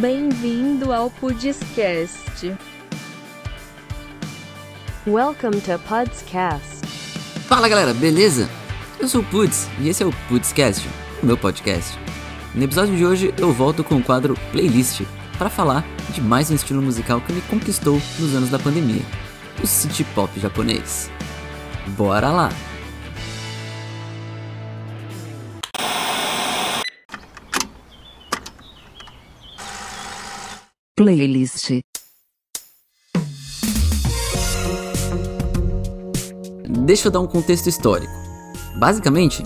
Bem-vindo 0.00 0.92
ao 0.92 1.08
Pudscast. 1.08 2.54
Welcome 5.06 5.58
to 5.62 5.78
Pudscast. 5.88 6.86
Fala 7.46 7.66
galera, 7.66 7.94
beleza? 7.94 8.46
Eu 9.00 9.08
sou 9.08 9.22
o 9.22 9.24
Puds 9.24 9.70
e 9.80 9.88
esse 9.88 10.02
é 10.02 10.06
o 10.06 10.12
Pudscast, 10.28 10.86
o 11.22 11.24
meu 11.24 11.38
podcast. 11.38 11.98
No 12.54 12.62
episódio 12.62 12.94
de 12.94 13.06
hoje 13.06 13.34
eu 13.38 13.50
volto 13.54 13.82
com 13.82 13.94
o 13.94 14.02
quadro 14.02 14.34
Playlist 14.52 15.00
para 15.38 15.48
falar 15.48 15.82
de 16.10 16.20
mais 16.20 16.50
um 16.50 16.54
estilo 16.54 16.82
musical 16.82 17.18
que 17.22 17.32
me 17.32 17.40
conquistou 17.40 17.98
nos 18.18 18.34
anos 18.34 18.50
da 18.50 18.58
pandemia, 18.58 19.02
o 19.64 19.66
city 19.66 20.04
pop 20.14 20.38
japonês. 20.38 21.10
Bora 21.96 22.30
lá! 22.30 22.50
Playlist. 30.96 31.82
Deixa 36.86 37.08
eu 37.08 37.12
dar 37.12 37.20
um 37.20 37.26
contexto 37.26 37.66
histórico. 37.66 38.10
Basicamente, 38.78 39.42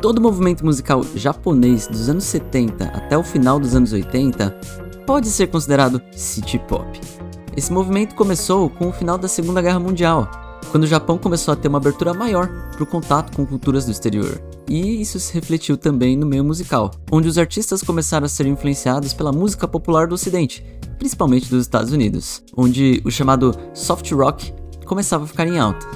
todo 0.00 0.18
movimento 0.18 0.64
musical 0.64 1.04
japonês 1.14 1.86
dos 1.86 2.08
anos 2.08 2.24
70 2.24 2.86
até 2.86 3.18
o 3.18 3.22
final 3.22 3.60
dos 3.60 3.74
anos 3.74 3.92
80 3.92 4.58
pode 5.06 5.28
ser 5.28 5.48
considerado 5.48 6.00
city 6.12 6.58
pop. 6.58 6.98
Esse 7.54 7.70
movimento 7.70 8.14
começou 8.14 8.70
com 8.70 8.88
o 8.88 8.92
final 8.92 9.18
da 9.18 9.28
Segunda 9.28 9.60
Guerra 9.60 9.78
Mundial, 9.78 10.30
quando 10.70 10.84
o 10.84 10.88
Japão 10.88 11.18
começou 11.18 11.52
a 11.52 11.56
ter 11.56 11.68
uma 11.68 11.76
abertura 11.76 12.14
maior 12.14 12.48
para 12.72 12.82
o 12.82 12.86
contato 12.86 13.36
com 13.36 13.44
culturas 13.44 13.84
do 13.84 13.92
exterior. 13.92 14.42
E 14.66 15.02
isso 15.02 15.20
se 15.20 15.34
refletiu 15.34 15.76
também 15.76 16.16
no 16.16 16.24
meio 16.24 16.42
musical, 16.42 16.90
onde 17.12 17.28
os 17.28 17.36
artistas 17.36 17.82
começaram 17.82 18.24
a 18.24 18.28
ser 18.28 18.46
influenciados 18.46 19.12
pela 19.12 19.30
música 19.30 19.68
popular 19.68 20.06
do 20.06 20.14
Ocidente, 20.14 20.64
principalmente 20.94 21.48
dos 21.48 21.62
Estados 21.62 21.92
Unidos, 21.92 22.42
onde 22.56 23.02
o 23.04 23.10
chamado 23.10 23.54
soft 23.72 24.10
rock 24.12 24.52
começava 24.86 25.24
a 25.24 25.26
ficar 25.26 25.46
em 25.46 25.58
alta. 25.58 25.86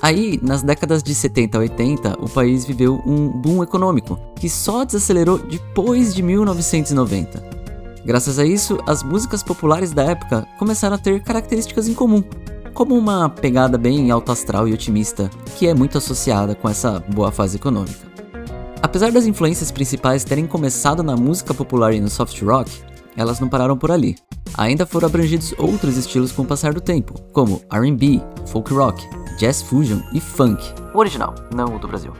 Aí, 0.00 0.38
nas 0.42 0.62
décadas 0.62 1.02
de 1.02 1.14
70 1.14 1.58
a 1.58 1.60
80, 1.60 2.18
o 2.20 2.28
país 2.28 2.64
viveu 2.64 3.02
um 3.04 3.28
boom 3.28 3.62
econômico, 3.62 4.18
que 4.38 4.48
só 4.48 4.84
desacelerou 4.84 5.38
depois 5.38 6.14
de 6.14 6.22
1990. 6.22 7.42
Graças 8.04 8.38
a 8.38 8.44
isso, 8.44 8.78
as 8.86 9.02
músicas 9.02 9.42
populares 9.42 9.92
da 9.92 10.04
época 10.04 10.46
começaram 10.58 10.94
a 10.94 10.98
ter 10.98 11.22
características 11.22 11.88
em 11.88 11.94
comum, 11.94 12.22
como 12.72 12.96
uma 12.96 13.28
pegada 13.28 13.76
bem 13.76 14.10
alto 14.10 14.30
astral 14.30 14.68
e 14.68 14.72
otimista, 14.72 15.28
que 15.56 15.66
é 15.66 15.74
muito 15.74 15.98
associada 15.98 16.54
com 16.54 16.68
essa 16.68 17.00
boa 17.12 17.32
fase 17.32 17.56
econômica. 17.56 18.06
Apesar 18.80 19.10
das 19.10 19.26
influências 19.26 19.72
principais 19.72 20.22
terem 20.22 20.46
começado 20.46 21.02
na 21.02 21.16
música 21.16 21.52
popular 21.52 21.92
e 21.92 22.00
no 22.00 22.08
soft 22.08 22.40
rock, 22.42 22.70
elas 23.16 23.40
não 23.40 23.48
pararam 23.48 23.76
por 23.76 23.90
ali. 23.90 24.16
Ainda 24.54 24.86
foram 24.86 25.06
abrangidos 25.06 25.54
outros 25.58 25.96
estilos 25.96 26.32
com 26.32 26.42
o 26.42 26.46
passar 26.46 26.72
do 26.72 26.80
tempo, 26.80 27.14
como 27.32 27.62
R&B, 27.72 28.20
folk 28.46 28.72
rock, 28.72 29.06
jazz 29.38 29.62
fusion 29.62 30.00
e 30.12 30.20
funk. 30.20 30.62
O 30.94 30.98
original, 30.98 31.34
não 31.54 31.76
o 31.76 31.78
do 31.78 31.86
Brasil. 31.86 32.12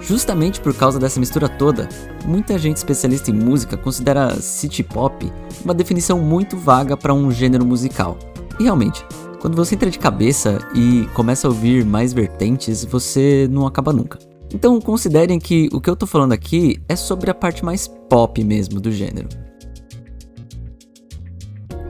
Justamente 0.00 0.60
por 0.60 0.74
causa 0.74 0.98
dessa 0.98 1.20
mistura 1.20 1.48
toda, 1.48 1.88
muita 2.24 2.58
gente 2.58 2.76
especialista 2.76 3.30
em 3.30 3.34
música 3.34 3.76
considera 3.76 4.34
city 4.40 4.82
pop 4.82 5.32
uma 5.64 5.72
definição 5.72 6.18
muito 6.18 6.56
vaga 6.56 6.96
para 6.96 7.14
um 7.14 7.30
gênero 7.30 7.64
musical. 7.64 8.18
E 8.58 8.64
realmente, 8.64 9.04
quando 9.40 9.56
você 9.56 9.74
entra 9.74 9.90
de 9.90 9.98
cabeça 9.98 10.58
e 10.74 11.06
começa 11.14 11.46
a 11.46 11.50
ouvir 11.50 11.84
mais 11.84 12.12
vertentes, 12.12 12.84
você 12.84 13.48
não 13.50 13.66
acaba 13.66 13.92
nunca. 13.92 14.18
Então 14.52 14.80
considerem 14.80 15.38
que 15.38 15.68
o 15.72 15.80
que 15.80 15.88
eu 15.88 15.96
tô 15.96 16.06
falando 16.06 16.32
aqui 16.32 16.82
é 16.88 16.94
sobre 16.94 17.30
a 17.30 17.34
parte 17.34 17.64
mais 17.64 17.88
pop 17.88 18.42
mesmo 18.44 18.80
do 18.80 18.92
gênero. 18.92 19.28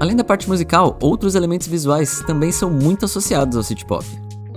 Além 0.02 0.16
da 0.16 0.24
parte 0.24 0.48
musical, 0.48 0.98
outros 1.00 1.36
elementos 1.36 1.68
visuais 1.68 2.24
também 2.26 2.50
são 2.50 2.68
muito 2.68 3.04
associados 3.04 3.56
ao 3.56 3.62
city 3.62 3.86
pop. 3.86 4.04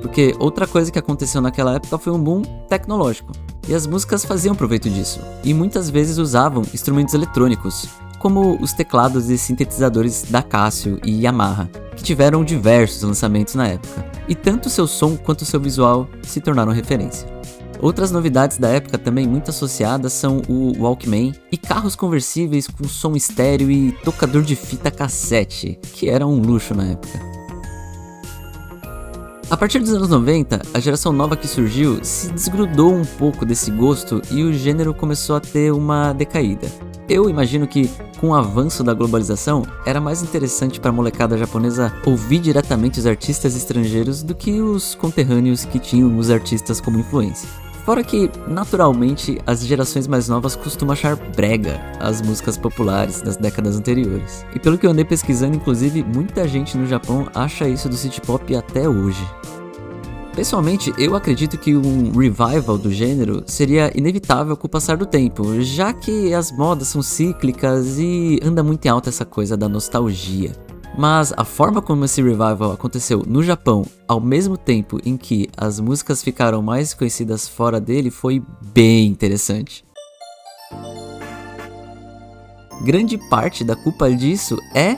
Porque 0.02 0.36
outra 0.40 0.66
coisa 0.66 0.92
que 0.92 0.98
aconteceu 0.98 1.40
naquela 1.40 1.76
época 1.76 2.00
foi 2.00 2.12
um 2.12 2.18
boom 2.18 2.42
tecnológico. 2.68 3.32
E 3.68 3.76
as 3.76 3.86
músicas 3.86 4.26
faziam 4.26 4.56
proveito 4.56 4.90
disso, 4.90 5.22
e 5.44 5.54
muitas 5.54 5.88
vezes 5.88 6.18
usavam 6.18 6.64
instrumentos 6.74 7.14
eletrônicos, 7.14 7.88
como 8.18 8.60
os 8.60 8.74
teclados 8.74 9.30
e 9.30 9.38
sintetizadores 9.38 10.24
da 10.24 10.42
Casio 10.42 11.00
e 11.06 11.24
Yamaha, 11.26 11.70
que 11.96 12.04
tiveram 12.04 12.44
diversos 12.44 13.04
lançamentos 13.04 13.54
na 13.54 13.68
época. 13.68 14.04
E 14.28 14.34
tanto 14.34 14.68
seu 14.68 14.88
som 14.88 15.16
quanto 15.16 15.46
seu 15.46 15.60
visual 15.60 16.10
se 16.24 16.42
tornaram 16.42 16.72
referência. 16.72 17.30
Outras 17.82 18.12
novidades 18.12 18.58
da 18.58 18.70
época 18.70 18.98
também 18.98 19.28
muito 19.28 19.50
associadas 19.50 20.14
são 20.14 20.42
o 20.48 20.74
Walkman 20.80 21.34
e 21.52 21.58
carros 21.58 21.96
conversíveis 21.96 22.68
com 22.68 22.88
som 22.88 23.16
estéreo 23.16 23.70
e 23.70 23.92
tocador 24.04 24.42
de 24.42 24.56
fita 24.56 24.90
cassete, 24.90 25.80
que 25.94 26.10
era 26.10 26.26
um 26.26 26.40
luxo 26.40 26.74
na 26.74 26.86
época. 26.92 27.36
A 29.48 29.56
partir 29.56 29.78
dos 29.78 29.94
anos 29.94 30.10
90, 30.10 30.60
a 30.74 30.80
geração 30.80 31.14
nova 31.14 31.38
que 31.38 31.48
surgiu 31.48 32.04
se 32.04 32.32
desgrudou 32.32 32.96
um 32.96 33.06
pouco 33.06 33.46
desse 33.46 33.70
gosto 33.70 34.20
e 34.32 34.42
o 34.42 34.52
gênero 34.52 34.92
começou 34.92 35.36
a 35.36 35.40
ter 35.40 35.72
uma 35.72 36.14
decaída. 36.14 36.68
Eu 37.08 37.30
imagino 37.30 37.68
que, 37.68 37.88
com 38.20 38.30
o 38.30 38.34
avanço 38.34 38.84
da 38.84 38.96
globalização, 38.96 39.64
era 39.86 40.02
mais 40.02 40.24
interessante 40.24 40.80
para 40.80 40.90
a 40.90 40.94
molecada 40.94 41.38
japonesa 41.38 41.94
ouvir 42.04 42.40
diretamente 42.40 43.00
os 43.00 43.06
artistas 43.06 43.56
estrangeiros 43.56 44.24
do 44.24 44.34
que 44.34 44.60
os 44.60 44.96
conterrâneos 44.96 45.64
que 45.64 45.78
tinham 45.78 46.18
os 46.18 46.32
artistas 46.32 46.82
como 46.82 46.98
influência. 46.98 47.48
Fora 47.86 48.04
que, 48.04 48.32
naturalmente, 48.48 49.40
as 49.46 49.64
gerações 49.64 50.08
mais 50.08 50.28
novas 50.28 50.56
costumam 50.56 50.94
achar 50.94 51.16
brega 51.16 51.80
as 52.00 52.20
músicas 52.20 52.58
populares 52.58 53.22
das 53.22 53.38
décadas 53.38 53.78
anteriores. 53.78 54.44
E 54.56 54.60
pelo 54.60 54.76
que 54.76 54.88
eu 54.88 54.90
andei 54.90 55.06
pesquisando, 55.06 55.56
inclusive, 55.56 56.04
muita 56.04 56.48
gente 56.48 56.76
no 56.76 56.88
Japão 56.88 57.28
acha 57.36 57.70
isso 57.70 57.88
do 57.88 57.96
city 57.96 58.20
pop 58.22 58.56
até 58.56 58.90
hoje. 58.90 59.24
Pessoalmente, 60.36 60.92
eu 60.98 61.16
acredito 61.16 61.60
que 61.60 61.76
um 61.76 62.12
revival 62.12 62.76
do 62.80 62.92
gênero 62.92 63.44
seria 63.46 63.96
inevitável 63.96 64.58
com 64.58 64.66
o 64.66 64.70
passar 64.70 64.98
do 64.98 65.06
tempo, 65.06 65.62
já 65.62 65.94
que 65.94 66.34
as 66.34 66.52
modas 66.52 66.88
são 66.88 67.04
cíclicas 67.04 68.00
e 68.00 68.40
anda 68.44 68.64
muito 68.64 68.84
em 68.84 68.90
alta 68.90 69.10
essa 69.10 69.26
coisa 69.26 69.56
da 69.56 69.70
nostalgia. 69.70 70.65
Mas 70.98 71.34
a 71.36 71.44
forma 71.44 71.82
como 71.82 72.06
esse 72.06 72.22
revival 72.22 72.72
aconteceu 72.72 73.24
no 73.28 73.44
Japão, 73.44 73.86
ao 74.08 74.22
mesmo 74.22 74.58
tempo 74.58 75.00
em 75.06 75.18
que 75.18 75.50
as 75.58 75.80
músicas 75.80 76.24
ficaram 76.24 76.62
mais 76.62 76.94
conhecidas 76.94 77.48
fora 77.48 77.82
dele, 77.82 78.10
foi 78.10 78.42
bem 78.74 79.08
interessante. 79.08 79.84
Grande 82.84 83.18
parte 83.18 83.64
da 83.64 83.76
culpa 83.76 84.10
disso 84.12 84.58
é 84.74 84.98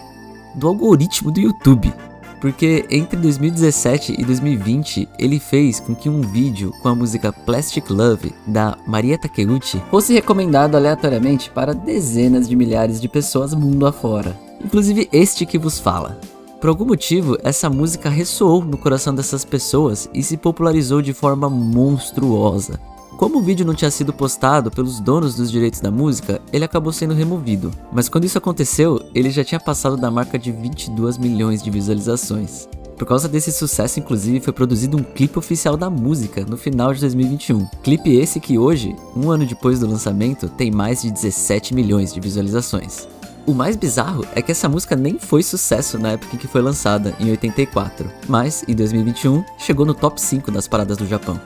do 0.55 0.67
algoritmo 0.67 1.31
do 1.31 1.39
YouTube. 1.39 1.93
Porque 2.39 2.85
entre 2.91 3.17
2017 3.17 4.15
e 4.19 4.23
2020 4.23 5.09
ele 5.17 5.39
fez 5.39 5.79
com 5.79 5.95
que 5.95 6.07
um 6.07 6.21
vídeo 6.21 6.71
com 6.81 6.89
a 6.89 6.95
música 6.95 7.31
Plastic 7.31 7.89
Love 7.89 8.31
da 8.45 8.77
Maria 8.85 9.17
Takeuchi 9.17 9.81
fosse 9.89 10.13
recomendado 10.13 10.75
aleatoriamente 10.75 11.49
para 11.49 11.73
dezenas 11.73 12.47
de 12.47 12.55
milhares 12.55 13.01
de 13.01 13.09
pessoas 13.09 13.55
mundo 13.55 13.87
afora, 13.87 14.37
inclusive 14.63 15.09
este 15.11 15.45
que 15.45 15.57
vos 15.57 15.79
fala. 15.79 16.19
Por 16.59 16.69
algum 16.69 16.85
motivo, 16.85 17.37
essa 17.43 17.69
música 17.69 18.09
ressoou 18.09 18.63
no 18.63 18.77
coração 18.77 19.13
dessas 19.13 19.45
pessoas 19.45 20.09
e 20.13 20.23
se 20.23 20.37
popularizou 20.37 21.01
de 21.01 21.13
forma 21.13 21.49
monstruosa. 21.49 22.79
Como 23.17 23.39
o 23.39 23.41
vídeo 23.41 23.65
não 23.65 23.73
tinha 23.73 23.89
sido 23.89 24.13
postado 24.13 24.69
pelos 24.69 24.99
donos 24.99 25.35
dos 25.35 25.51
direitos 25.51 25.79
da 25.79 25.89
música, 25.89 26.39
ele 26.53 26.63
acabou 26.63 26.93
sendo 26.93 27.13
removido. 27.13 27.71
Mas 27.91 28.07
quando 28.07 28.25
isso 28.25 28.37
aconteceu, 28.37 29.01
ele 29.13 29.31
já 29.31 29.43
tinha 29.43 29.59
passado 29.59 29.97
da 29.97 30.11
marca 30.11 30.37
de 30.37 30.51
22 30.51 31.17
milhões 31.17 31.63
de 31.63 31.71
visualizações. 31.71 32.67
Por 32.97 33.07
causa 33.07 33.27
desse 33.27 33.51
sucesso, 33.51 33.99
inclusive, 33.99 34.39
foi 34.39 34.53
produzido 34.53 34.97
um 34.97 35.03
clipe 35.03 35.37
oficial 35.37 35.77
da 35.77 35.89
música 35.89 36.43
no 36.47 36.57
final 36.57 36.93
de 36.93 37.01
2021. 37.01 37.67
Clipe 37.83 38.15
esse 38.15 38.39
que 38.39 38.57
hoje, 38.57 38.95
um 39.15 39.29
ano 39.29 39.45
depois 39.45 39.79
do 39.79 39.87
lançamento, 39.87 40.49
tem 40.49 40.71
mais 40.71 41.03
de 41.03 41.11
17 41.11 41.75
milhões 41.75 42.11
de 42.11 42.19
visualizações. 42.19 43.07
O 43.47 43.53
mais 43.53 43.77
bizarro 43.77 44.25
é 44.35 44.41
que 44.41 44.51
essa 44.51 44.67
música 44.67 44.93
nem 44.93 45.17
foi 45.17 45.41
sucesso 45.41 45.97
na 45.97 46.11
época 46.11 46.35
em 46.35 46.37
que 46.37 46.49
foi 46.49 46.61
lançada, 46.61 47.15
em 47.17 47.31
84, 47.31 48.11
mas 48.27 48.61
em 48.67 48.75
2021 48.75 49.41
chegou 49.57 49.85
no 49.85 49.93
top 49.93 50.19
5 50.19 50.51
das 50.51 50.67
paradas 50.67 50.97
do 50.97 51.07
Japão. 51.07 51.39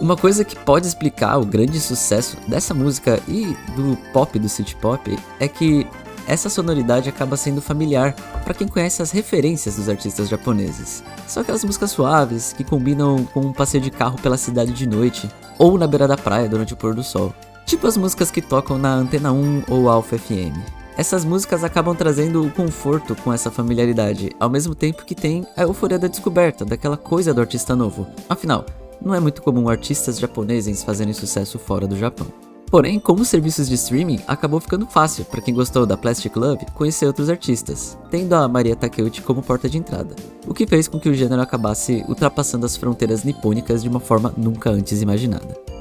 Uma 0.00 0.16
coisa 0.16 0.44
que 0.44 0.56
pode 0.56 0.86
explicar 0.86 1.38
o 1.38 1.44
grande 1.44 1.80
sucesso 1.80 2.36
dessa 2.46 2.72
música 2.72 3.20
e 3.26 3.56
do 3.74 3.98
pop 4.12 4.38
do 4.38 4.48
city 4.48 4.76
pop 4.76 5.18
é 5.40 5.48
que 5.48 5.84
essa 6.28 6.48
sonoridade 6.48 7.08
acaba 7.08 7.36
sendo 7.36 7.60
familiar 7.60 8.14
para 8.44 8.54
quem 8.54 8.68
conhece 8.68 9.02
as 9.02 9.10
referências 9.10 9.74
dos 9.74 9.88
artistas 9.88 10.28
japoneses. 10.28 11.02
São 11.26 11.42
aquelas 11.42 11.64
músicas 11.64 11.90
suaves 11.90 12.52
que 12.52 12.62
combinam 12.62 13.24
com 13.34 13.40
um 13.40 13.52
passeio 13.52 13.82
de 13.82 13.90
carro 13.90 14.16
pela 14.22 14.36
cidade 14.36 14.72
de 14.72 14.86
noite 14.86 15.28
ou 15.58 15.76
na 15.76 15.88
beira 15.88 16.06
da 16.06 16.16
praia 16.16 16.48
durante 16.48 16.74
o 16.74 16.76
pôr 16.76 16.94
do 16.94 17.02
sol. 17.02 17.34
Tipo 17.66 17.88
as 17.88 17.96
músicas 17.96 18.30
que 18.30 18.40
tocam 18.40 18.78
na 18.78 18.94
Antena 18.94 19.32
1 19.32 19.64
ou 19.68 19.88
Alpha 19.88 20.16
FM. 20.16 20.81
Essas 20.96 21.24
músicas 21.24 21.64
acabam 21.64 21.96
trazendo 21.96 22.44
o 22.44 22.50
conforto 22.50 23.16
com 23.16 23.32
essa 23.32 23.50
familiaridade, 23.50 24.30
ao 24.38 24.50
mesmo 24.50 24.74
tempo 24.74 25.04
que 25.04 25.14
tem 25.14 25.46
a 25.56 25.62
euforia 25.62 25.98
da 25.98 26.06
descoberta, 26.06 26.64
daquela 26.64 26.96
coisa 26.96 27.32
do 27.32 27.40
artista 27.40 27.74
novo. 27.74 28.06
Afinal, 28.28 28.66
não 29.00 29.14
é 29.14 29.20
muito 29.20 29.42
comum 29.42 29.68
artistas 29.68 30.18
japoneses 30.18 30.82
fazerem 30.82 31.14
sucesso 31.14 31.58
fora 31.58 31.86
do 31.86 31.96
Japão. 31.96 32.26
Porém, 32.70 32.98
como 32.98 33.20
os 33.20 33.28
serviços 33.28 33.68
de 33.68 33.74
streaming, 33.74 34.20
acabou 34.26 34.58
ficando 34.58 34.86
fácil 34.86 35.24
para 35.26 35.42
quem 35.42 35.52
gostou 35.52 35.84
da 35.84 35.96
Plastic 35.96 36.34
Love 36.36 36.64
conhecer 36.74 37.06
outros 37.06 37.28
artistas, 37.28 37.98
tendo 38.10 38.34
a 38.34 38.48
Maria 38.48 38.76
Takeuchi 38.76 39.20
como 39.20 39.42
porta 39.42 39.68
de 39.68 39.76
entrada, 39.76 40.16
o 40.46 40.54
que 40.54 40.66
fez 40.66 40.88
com 40.88 40.98
que 40.98 41.08
o 41.08 41.14
gênero 41.14 41.42
acabasse 41.42 42.02
ultrapassando 42.08 42.64
as 42.64 42.76
fronteiras 42.76 43.24
nipônicas 43.24 43.82
de 43.82 43.90
uma 43.90 44.00
forma 44.00 44.32
nunca 44.38 44.70
antes 44.70 45.02
imaginada. 45.02 45.71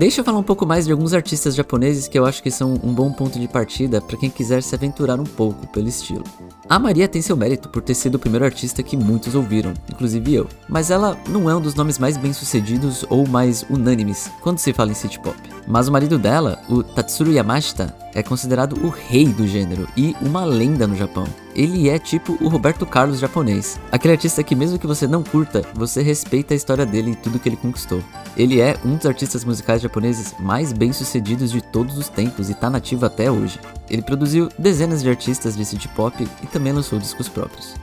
Deixa 0.00 0.22
eu 0.22 0.24
falar 0.24 0.38
um 0.38 0.42
pouco 0.42 0.64
mais 0.64 0.86
de 0.86 0.92
alguns 0.92 1.12
artistas 1.12 1.54
japoneses 1.54 2.08
que 2.08 2.18
eu 2.18 2.24
acho 2.24 2.42
que 2.42 2.50
são 2.50 2.72
um 2.82 2.90
bom 2.90 3.12
ponto 3.12 3.38
de 3.38 3.46
partida 3.46 4.00
para 4.00 4.16
quem 4.16 4.30
quiser 4.30 4.62
se 4.62 4.74
aventurar 4.74 5.20
um 5.20 5.24
pouco 5.24 5.66
pelo 5.66 5.88
estilo. 5.88 6.24
A 6.66 6.78
Maria 6.78 7.06
tem 7.06 7.20
seu 7.20 7.36
mérito 7.36 7.68
por 7.68 7.82
ter 7.82 7.92
sido 7.92 8.14
o 8.14 8.18
primeiro 8.18 8.46
artista 8.46 8.82
que 8.82 8.96
muitos 8.96 9.34
ouviram, 9.34 9.74
inclusive 9.92 10.32
eu, 10.32 10.48
mas 10.66 10.90
ela 10.90 11.18
não 11.28 11.50
é 11.50 11.54
um 11.54 11.60
dos 11.60 11.74
nomes 11.74 11.98
mais 11.98 12.16
bem-sucedidos 12.16 13.04
ou 13.10 13.28
mais 13.28 13.62
unânimes 13.68 14.30
quando 14.40 14.56
se 14.56 14.72
fala 14.72 14.90
em 14.90 14.94
city 14.94 15.20
pop. 15.20 15.36
Mas 15.68 15.86
o 15.86 15.92
marido 15.92 16.18
dela, 16.18 16.58
o 16.66 16.82
Tatsuro 16.82 17.30
Yamashita, 17.30 17.94
é 18.14 18.22
considerado 18.22 18.82
o 18.82 18.88
rei 18.88 19.26
do 19.26 19.46
gênero 19.46 19.86
e 19.94 20.16
uma 20.22 20.46
lenda 20.46 20.86
no 20.86 20.96
Japão. 20.96 21.26
Ele 21.60 21.90
é 21.90 21.98
tipo 21.98 22.38
o 22.40 22.48
Roberto 22.48 22.86
Carlos 22.86 23.18
japonês, 23.18 23.78
aquele 23.92 24.14
artista 24.14 24.42
que 24.42 24.54
mesmo 24.54 24.78
que 24.78 24.86
você 24.86 25.06
não 25.06 25.22
curta, 25.22 25.60
você 25.74 26.00
respeita 26.00 26.54
a 26.54 26.56
história 26.56 26.86
dele 26.86 27.10
e 27.10 27.14
tudo 27.14 27.38
que 27.38 27.50
ele 27.50 27.56
conquistou. 27.56 28.02
Ele 28.34 28.62
é 28.62 28.78
um 28.82 28.96
dos 28.96 29.04
artistas 29.04 29.44
musicais 29.44 29.82
japoneses 29.82 30.34
mais 30.38 30.72
bem-sucedidos 30.72 31.52
de 31.52 31.60
todos 31.60 31.98
os 31.98 32.08
tempos 32.08 32.48
e 32.48 32.52
está 32.52 32.70
nativo 32.70 33.04
até 33.04 33.30
hoje. 33.30 33.60
Ele 33.90 34.00
produziu 34.00 34.48
dezenas 34.58 35.02
de 35.02 35.10
artistas 35.10 35.54
de 35.54 35.62
city 35.66 35.86
pop 35.88 36.26
e 36.42 36.46
também 36.46 36.72
lançou 36.72 36.98
discos 36.98 37.28
próprios. 37.28 37.74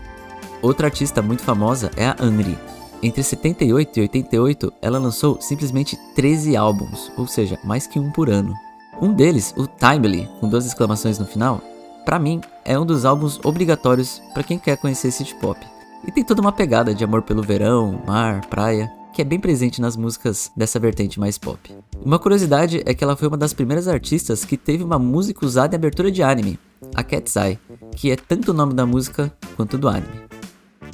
Outra 0.59 0.87
artista 0.87 1.21
muito 1.21 1.43
famosa 1.43 1.91
é 1.95 2.07
a 2.07 2.15
Anri. 2.19 2.57
Entre 3.03 3.21
78 3.21 3.95
e 3.95 4.01
88, 4.01 4.73
ela 4.81 4.97
lançou 4.97 5.39
simplesmente 5.39 5.95
13 6.15 6.57
álbuns, 6.57 7.11
ou 7.15 7.27
seja, 7.27 7.59
mais 7.63 7.85
que 7.85 7.99
um 7.99 8.09
por 8.09 8.27
ano. 8.27 8.55
Um 8.99 9.13
deles, 9.13 9.53
o 9.55 9.67
Timely, 9.67 10.27
com 10.39 10.49
duas 10.49 10.65
exclamações 10.65 11.19
no 11.19 11.27
final, 11.27 11.61
para 12.03 12.17
mim 12.17 12.41
é 12.67 12.77
um 12.77 12.85
dos 12.85 13.05
álbuns 13.05 13.39
obrigatórios 13.45 14.21
para 14.33 14.43
quem 14.43 14.59
quer 14.59 14.77
conhecer 14.77 15.09
city 15.09 15.33
pop. 15.35 15.57
E 16.05 16.11
tem 16.11 16.23
toda 16.23 16.41
uma 16.41 16.51
pegada 16.51 16.93
de 16.93 17.03
amor 17.03 17.21
pelo 17.21 17.41
verão, 17.41 18.03
mar, 18.05 18.45
praia, 18.47 18.91
que 19.13 19.21
é 19.21 19.25
bem 19.25 19.39
presente 19.39 19.81
nas 19.81 19.95
músicas 19.95 20.51
dessa 20.55 20.77
vertente 20.77 21.17
mais 21.17 21.37
pop. 21.37 21.73
Uma 22.03 22.19
curiosidade 22.19 22.83
é 22.85 22.93
que 22.93 23.03
ela 23.03 23.15
foi 23.15 23.29
uma 23.29 23.37
das 23.37 23.53
primeiras 23.53 23.87
artistas 23.87 24.43
que 24.43 24.57
teve 24.57 24.83
uma 24.83 24.99
música 24.99 25.45
usada 25.45 25.75
em 25.75 25.77
abertura 25.77 26.11
de 26.11 26.21
anime, 26.21 26.59
a 26.93 27.01
Cat's 27.03 27.37
Eye, 27.37 27.57
que 27.95 28.11
é 28.11 28.17
tanto 28.17 28.51
o 28.51 28.53
nome 28.53 28.73
da 28.73 28.85
música 28.85 29.33
quanto 29.55 29.77
do 29.77 29.87
anime. 29.87 30.27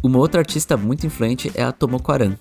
Uma 0.04 0.20
outra 0.20 0.42
artista 0.42 0.78
muito 0.78 1.08
influente 1.08 1.52
é 1.56 1.64
a 1.64 1.72
Tomoko 1.72 2.12
Aran, 2.12 2.38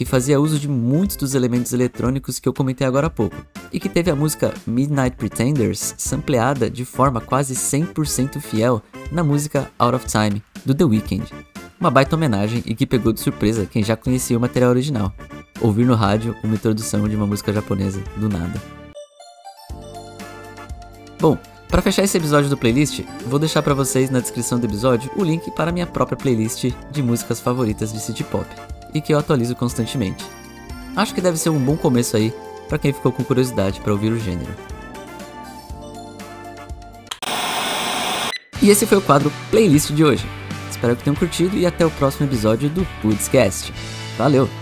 que 0.00 0.04
fazia 0.06 0.40
uso 0.40 0.58
de 0.58 0.66
muitos 0.66 1.14
dos 1.14 1.34
elementos 1.34 1.74
eletrônicos 1.74 2.38
que 2.38 2.48
eu 2.48 2.54
comentei 2.54 2.86
agora 2.86 3.08
há 3.08 3.10
pouco, 3.10 3.36
e 3.70 3.78
que 3.78 3.86
teve 3.86 4.10
a 4.10 4.16
música 4.16 4.54
Midnight 4.66 5.14
Pretenders 5.14 5.94
sampleada 5.98 6.70
de 6.70 6.86
forma 6.86 7.20
quase 7.20 7.54
100% 7.54 8.40
fiel 8.40 8.82
na 9.12 9.22
música 9.22 9.70
Out 9.78 9.96
of 9.96 10.06
Time, 10.06 10.42
do 10.64 10.74
The 10.74 10.84
Weeknd. 10.84 11.30
Uma 11.78 11.90
baita 11.90 12.16
homenagem 12.16 12.62
e 12.64 12.74
que 12.74 12.86
pegou 12.86 13.12
de 13.12 13.20
surpresa 13.20 13.66
quem 13.66 13.84
já 13.84 13.94
conhecia 13.94 14.38
o 14.38 14.40
material 14.40 14.70
original. 14.70 15.12
Ouvir 15.60 15.84
no 15.84 15.94
rádio 15.94 16.34
uma 16.42 16.54
introdução 16.54 17.06
de 17.06 17.14
uma 17.14 17.26
música 17.26 17.52
japonesa, 17.52 18.00
do 18.16 18.26
nada. 18.26 18.58
Bom, 21.20 21.36
para 21.68 21.82
fechar 21.82 22.04
esse 22.04 22.16
episódio 22.16 22.48
do 22.48 22.56
playlist, 22.56 23.02
vou 23.26 23.38
deixar 23.38 23.60
para 23.60 23.74
vocês 23.74 24.08
na 24.08 24.20
descrição 24.20 24.58
do 24.58 24.64
episódio 24.64 25.10
o 25.14 25.22
link 25.22 25.50
para 25.50 25.70
minha 25.70 25.86
própria 25.86 26.16
playlist 26.16 26.72
de 26.90 27.02
músicas 27.02 27.38
favoritas 27.38 27.92
de 27.92 28.00
city 28.00 28.24
pop 28.24 28.46
e 28.94 29.00
que 29.00 29.12
eu 29.12 29.18
atualizo 29.18 29.54
constantemente. 29.54 30.24
Acho 30.96 31.14
que 31.14 31.20
deve 31.20 31.38
ser 31.38 31.50
um 31.50 31.58
bom 31.58 31.76
começo 31.76 32.16
aí 32.16 32.32
para 32.68 32.78
quem 32.78 32.92
ficou 32.92 33.12
com 33.12 33.24
curiosidade 33.24 33.80
para 33.80 33.92
ouvir 33.92 34.12
o 34.12 34.18
gênero. 34.18 34.54
E 38.62 38.68
esse 38.68 38.86
foi 38.86 38.98
o 38.98 39.02
quadro 39.02 39.32
Playlist 39.50 39.90
de 39.92 40.04
hoje. 40.04 40.26
Espero 40.70 40.94
que 40.94 41.02
tenham 41.02 41.16
curtido 41.16 41.56
e 41.56 41.66
até 41.66 41.84
o 41.84 41.90
próximo 41.90 42.26
episódio 42.26 42.68
do 42.68 42.86
Pudscast. 43.02 43.72
Valeu! 44.18 44.59